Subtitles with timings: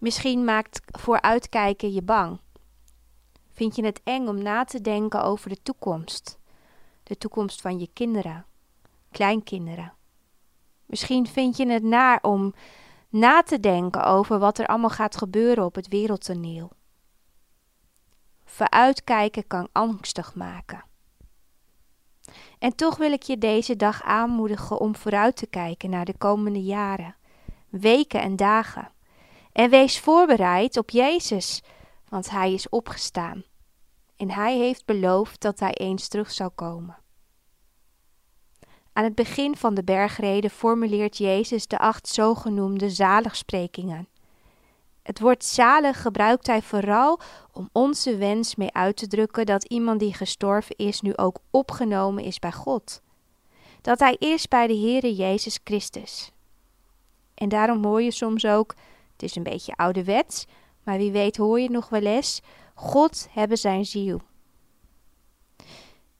[0.00, 2.40] Misschien maakt vooruitkijken je bang.
[3.50, 6.38] Vind je het eng om na te denken over de toekomst?
[7.02, 8.46] De toekomst van je kinderen,
[9.10, 9.92] kleinkinderen.
[10.86, 12.54] Misschien vind je het naar om
[13.08, 16.70] na te denken over wat er allemaal gaat gebeuren op het wereldtoneel.
[18.44, 20.84] Vooruitkijken kan angstig maken.
[22.58, 26.62] En toch wil ik je deze dag aanmoedigen om vooruit te kijken naar de komende
[26.62, 27.16] jaren,
[27.68, 28.92] weken en dagen.
[29.52, 31.62] En wees voorbereid op Jezus,
[32.08, 33.44] want Hij is opgestaan.
[34.16, 36.98] En Hij heeft beloofd dat Hij eens terug zou komen.
[38.92, 44.08] Aan het begin van de bergreden formuleert Jezus de acht zogenoemde zaligsprekingen.
[45.02, 47.20] Het woord zalig gebruikt hij vooral
[47.52, 52.24] om onze wens mee uit te drukken dat iemand die gestorven is nu ook opgenomen
[52.24, 53.02] is bij God.
[53.80, 56.32] Dat hij is bij de Heere Jezus Christus.
[57.34, 58.74] En daarom hoor je soms ook,
[59.20, 60.46] het is een beetje ouderwets,
[60.82, 62.40] maar wie weet hoor je nog wel eens,
[62.74, 64.20] God hebben zijn ziel.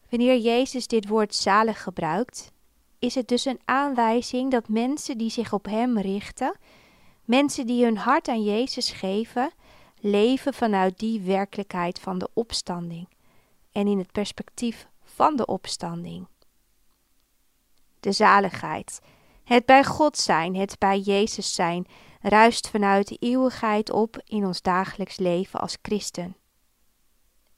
[0.09, 2.53] Wanneer Jezus dit woord zalig gebruikt,
[2.99, 6.57] is het dus een aanwijzing dat mensen die zich op Hem richten,
[7.25, 9.51] mensen die hun hart aan Jezus geven,
[10.01, 13.09] leven vanuit die werkelijkheid van de opstanding
[13.73, 16.27] en in het perspectief van de opstanding.
[18.01, 19.01] De zaligheid,
[19.45, 21.87] het bij God zijn, het bij Jezus zijn,
[22.21, 26.37] ruist vanuit de eeuwigheid op in ons dagelijks leven als christen.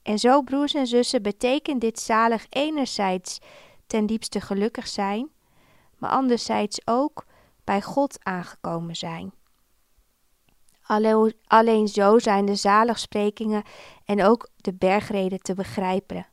[0.02, 3.38] En zo, broers en zussen, betekent dit zalig enerzijds
[3.86, 5.30] ten diepste gelukkig zijn,
[5.98, 7.26] maar anderzijds ook
[7.64, 9.32] bij God aangekomen zijn.
[11.46, 13.62] Alleen, zo zijn de zaligsprekingen
[14.04, 16.26] en ook de bergreden te begrijpen,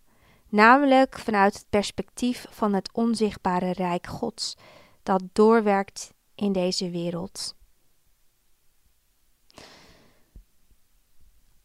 [0.50, 4.56] namelijk vanuit het perspectief van het onzichtbare Rijk Gods,
[5.04, 7.58] dat doorwerkt in deze wereld.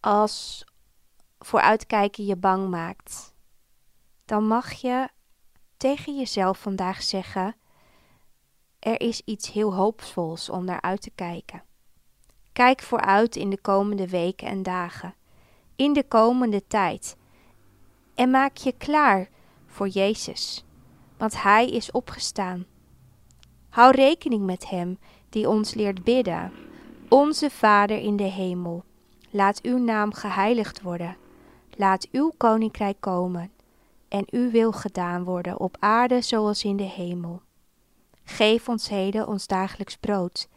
[0.04, 0.64] Als
[1.38, 3.34] vooruitkijken je bang maakt,
[4.24, 5.08] dan mag je
[5.76, 7.56] tegen jezelf vandaag zeggen:
[8.78, 11.62] Er is iets heel hoopvols om naar uit te kijken.
[12.52, 15.14] Kijk vooruit in de komende weken en dagen,
[15.76, 17.16] in de komende tijd.
[18.14, 19.28] En maak je klaar
[19.66, 20.64] voor Jezus,
[21.16, 22.66] want Hij is opgestaan.
[23.68, 24.98] Hou rekening met Hem
[25.28, 26.52] die ons leert bidden.
[27.08, 28.84] Onze Vader in de hemel,
[29.34, 31.16] laat uw naam geheiligd worden.
[31.70, 33.52] Laat uw koninkrijk komen
[34.08, 37.42] en uw wil gedaan worden op aarde zoals in de hemel.
[38.24, 40.48] Geef ons heden ons dagelijks brood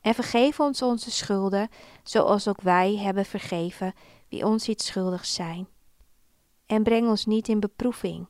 [0.00, 1.68] en vergeef ons onze schulden,
[2.02, 3.92] zoals ook wij hebben vergeven
[4.28, 5.68] wie ons iets schuldig zijn.
[6.66, 8.26] En breng ons niet in beproeving,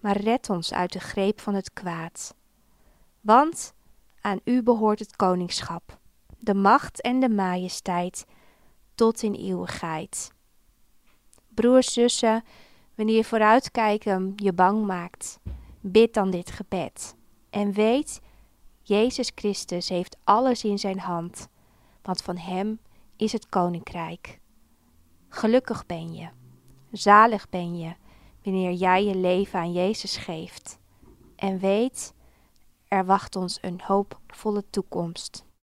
[0.00, 2.34] maar red ons uit de greep van het kwaad.
[3.20, 3.74] Want
[4.20, 5.98] aan u behoort het koningschap,
[6.38, 8.24] de macht en de majesteit,
[8.94, 10.32] tot in eeuwigheid.
[11.48, 12.44] Broers, zussen,
[12.94, 15.38] wanneer je vooruitkijken je bang maakt,
[15.80, 17.16] bid dan dit gebed.
[17.50, 18.20] En weet,
[18.82, 21.48] Jezus Christus heeft alles in zijn hand,
[22.02, 22.80] want van Hem
[23.16, 24.40] is het koninkrijk.
[25.28, 26.28] Gelukkig ben je,
[26.90, 27.94] zalig ben je,
[28.42, 30.78] wanneer jij je leven aan Jezus geeft.
[31.36, 32.14] En weet,
[32.88, 35.44] er wacht ons een hoopvolle toekomst.